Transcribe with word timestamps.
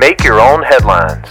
Make 0.00 0.24
your 0.24 0.40
own 0.40 0.62
headlines. 0.62 1.28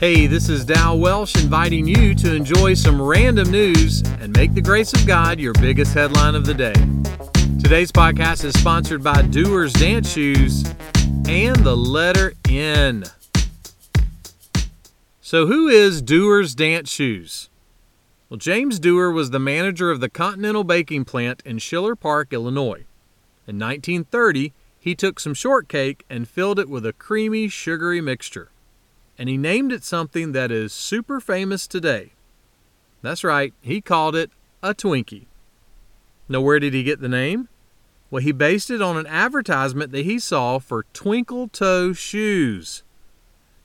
Hey, 0.00 0.26
this 0.26 0.48
is 0.48 0.64
Dow 0.64 0.96
Welsh 0.96 1.36
inviting 1.36 1.86
you 1.86 2.14
to 2.14 2.34
enjoy 2.34 2.72
some 2.72 3.00
random 3.00 3.50
news 3.50 4.00
and 4.20 4.34
make 4.34 4.54
the 4.54 4.62
grace 4.62 4.94
of 4.94 5.06
God 5.06 5.38
your 5.38 5.52
biggest 5.52 5.92
headline 5.92 6.34
of 6.34 6.46
the 6.46 6.54
day. 6.54 6.72
Today's 7.62 7.92
podcast 7.92 8.42
is 8.42 8.58
sponsored 8.58 9.04
by 9.04 9.20
Dewar's 9.20 9.74
Dance 9.74 10.10
Shoes 10.10 10.64
and 11.28 11.56
the 11.56 11.76
letter 11.76 12.32
N. 12.48 13.04
So, 15.20 15.46
who 15.46 15.68
is 15.68 16.00
Dewar's 16.00 16.54
Dance 16.54 16.90
Shoes? 16.90 17.50
Well, 18.30 18.38
James 18.38 18.78
Dewar 18.78 19.10
was 19.10 19.28
the 19.28 19.38
manager 19.38 19.90
of 19.90 20.00
the 20.00 20.08
Continental 20.08 20.64
Baking 20.64 21.04
Plant 21.04 21.42
in 21.44 21.58
Schiller 21.58 21.94
Park, 21.94 22.32
Illinois. 22.32 22.86
In 23.46 23.58
1930, 23.58 24.54
he 24.86 24.94
took 24.94 25.18
some 25.18 25.34
shortcake 25.34 26.04
and 26.08 26.28
filled 26.28 26.60
it 26.60 26.68
with 26.68 26.86
a 26.86 26.92
creamy, 26.92 27.48
sugary 27.48 28.00
mixture. 28.00 28.52
And 29.18 29.28
he 29.28 29.36
named 29.36 29.72
it 29.72 29.82
something 29.82 30.30
that 30.30 30.52
is 30.52 30.72
super 30.72 31.18
famous 31.18 31.66
today. 31.66 32.12
That's 33.02 33.24
right, 33.24 33.52
he 33.60 33.80
called 33.80 34.14
it 34.14 34.30
a 34.62 34.76
Twinkie. 34.76 35.26
Now, 36.28 36.40
where 36.40 36.60
did 36.60 36.72
he 36.72 36.84
get 36.84 37.00
the 37.00 37.08
name? 37.08 37.48
Well, 38.12 38.22
he 38.22 38.30
based 38.30 38.70
it 38.70 38.80
on 38.80 38.96
an 38.96 39.08
advertisement 39.08 39.90
that 39.90 40.04
he 40.04 40.20
saw 40.20 40.60
for 40.60 40.86
Twinkle 40.92 41.48
Toe 41.48 41.92
Shoes. 41.92 42.84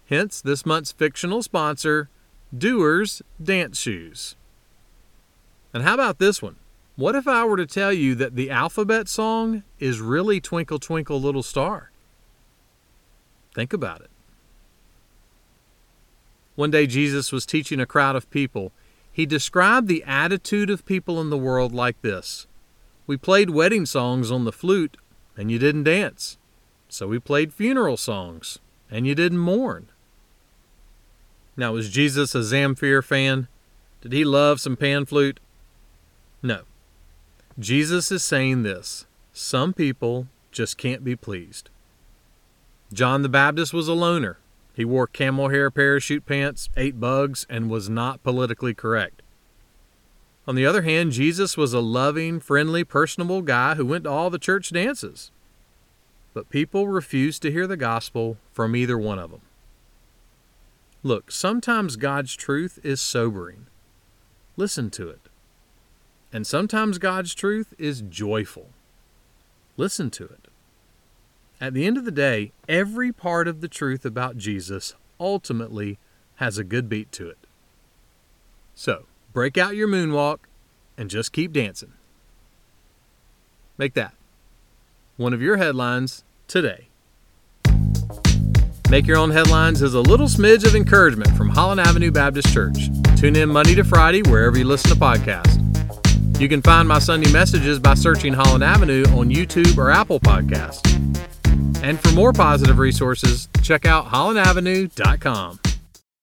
Hence, 0.10 0.42
this 0.42 0.66
month's 0.66 0.92
fictional 0.92 1.44
sponsor, 1.44 2.10
Dewar's 2.52 3.22
Dance 3.40 3.80
Shoes. 3.80 4.36
And 5.72 5.84
how 5.84 5.94
about 5.94 6.18
this 6.18 6.42
one? 6.42 6.56
What 6.96 7.16
if 7.16 7.28
I 7.28 7.46
were 7.46 7.58
to 7.58 7.66
tell 7.66 7.94
you 7.94 8.16
that 8.16 8.36
the 8.36 8.50
alphabet 8.50 9.08
song 9.08 9.64
is 9.80 10.02
really 10.02 10.42
Twinkle 10.42 10.80
Twinkle 10.80 11.22
Little 11.22 11.44
Star? 11.44 11.92
Think 13.56 13.74
about 13.74 14.02
it. 14.02 14.10
One 16.56 16.72
day 16.72 16.86
Jesus 16.86 17.32
was 17.32 17.46
teaching 17.46 17.80
a 17.80 17.86
crowd 17.86 18.16
of 18.16 18.30
people. 18.30 18.72
He 19.12 19.26
described 19.26 19.88
the 19.88 20.04
attitude 20.06 20.70
of 20.70 20.86
people 20.86 21.20
in 21.20 21.30
the 21.30 21.38
world 21.38 21.74
like 21.74 22.02
this 22.02 22.46
We 23.08 23.18
played 23.18 23.50
wedding 23.50 23.86
songs 23.86 24.30
on 24.32 24.44
the 24.44 24.52
flute, 24.52 24.98
and 25.38 25.50
you 25.50 25.60
didn't 25.60 25.84
dance. 25.84 26.38
So 26.90 27.08
we 27.08 27.20
played 27.20 27.54
funeral 27.54 27.98
songs, 27.98 28.60
and 28.90 29.08
you 29.08 29.16
didn't 29.16 29.38
mourn. 29.38 29.88
Now, 31.56 31.74
was 31.74 31.90
Jesus 31.90 32.36
a 32.36 32.40
Zamfir 32.40 33.04
fan? 33.04 33.48
Did 34.02 34.14
he 34.14 34.26
love 34.26 34.60
some 34.60 34.76
pan 34.76 35.06
flute? 35.06 35.40
No. 36.42 36.64
Jesus 37.60 38.12
is 38.12 38.24
saying 38.24 38.64
this 38.64 39.06
some 39.34 39.74
people 39.74 40.28
just 40.52 40.78
can't 40.78 41.04
be 41.04 41.16
pleased. 41.16 41.70
John 42.94 43.22
the 43.22 43.30
Baptist 43.30 43.74
was 43.74 43.88
a 43.88 43.94
loner. 43.94 44.38
He 44.74 44.86
wore 44.86 45.08
camel 45.08 45.50
hair 45.50 45.70
parachute 45.70 46.26
pants, 46.26 46.70
ate 46.76 47.00
bugs, 47.00 47.46
and 47.50 47.70
was 47.70 47.90
not 47.90 48.24
politically 48.24 48.74
correct. 48.74 49.22
On 50.48 50.56
the 50.56 50.66
other 50.66 50.82
hand, 50.82 51.12
Jesus 51.12 51.56
was 51.56 51.74
a 51.74 51.80
loving, 51.80 52.40
friendly, 52.40 52.84
personable 52.84 53.42
guy 53.42 53.76
who 53.76 53.86
went 53.86 54.06
to 54.06 54.10
all 54.10 54.30
the 54.30 54.40
church 54.40 54.72
dances. 54.72 55.32
But 56.34 56.50
people 56.50 56.88
refused 56.88 57.42
to 57.44 57.52
hear 57.52 57.68
the 57.68 57.78
gospel 57.78 58.38
from 58.52 58.76
either 58.76 58.98
one 58.98 59.20
of 59.20 59.32
them. 59.32 59.42
Look, 61.04 61.32
sometimes 61.32 61.96
God's 61.96 62.36
truth 62.36 62.80
is 62.84 63.02
sobering. 63.02 63.68
Listen 64.56 64.90
to 64.92 65.10
it. 65.10 65.31
And 66.34 66.48
sometimes 66.48 66.98
God's 66.98 67.34
truth 67.34 67.74
is 67.78 68.02
joyful. 68.02 68.70
Listen 69.78 70.10
to 70.12 70.26
it. 70.26 70.48
At 71.60 71.74
the 71.74 71.86
end 71.86 71.98
of 71.98 72.06
the 72.06 72.12
day, 72.12 72.52
every 72.68 73.12
part 73.12 73.48
of 73.48 73.62
the 73.62 73.68
truth 73.68 74.06
about 74.06 74.38
Jesus 74.38 74.96
ultimately 75.20 76.00
has 76.36 76.58
a 76.58 76.64
good 76.64 76.90
beat 76.90 77.12
to 77.14 77.30
it. 77.30 77.38
So, 78.74 79.06
break 79.34 79.58
out 79.58 79.76
your 79.76 79.88
moonwalk 79.88 80.40
and 80.98 81.10
just 81.10 81.32
keep 81.32 81.54
dancing. 81.54 81.94
Make 83.78 83.94
that 83.94 84.14
one 85.18 85.34
of 85.34 85.42
your 85.42 85.58
headlines 85.58 86.24
today. 86.48 86.88
Make 88.90 89.08
Your 89.08 89.18
Own 89.18 89.32
Headlines 89.32 89.82
is 89.82 89.94
a 89.94 90.02
little 90.02 90.28
smidge 90.28 90.66
of 90.66 90.76
encouragement 90.76 91.32
from 91.38 91.48
Holland 91.48 91.80
Avenue 91.80 92.12
Baptist 92.12 92.52
Church. 92.52 92.90
Tune 93.16 93.38
in 93.38 93.50
Monday 93.50 93.76
to 93.76 93.86
Friday 93.86 94.22
wherever 94.24 94.58
you 94.58 94.66
listen 94.66 94.90
to 94.90 94.98
podcasts. 94.98 95.71
You 96.42 96.50
can 96.50 96.64
find 96.64 96.88
my 96.88 96.98
Sunday 96.98 97.32
messages 97.32 97.78
by 97.78 97.94
searching 97.94 98.34
Holland 98.34 98.64
Avenue 98.64 99.04
on 99.10 99.30
YouTube 99.30 99.78
or 99.78 99.92
Apple 99.92 100.20
Podcasts. 100.20 100.82
And 101.84 102.00
for 102.00 102.12
more 102.14 102.34
positive 102.34 102.80
resources, 102.80 103.48
check 103.62 103.86
out 103.86 104.08
hollandavenue.com. 104.08 105.60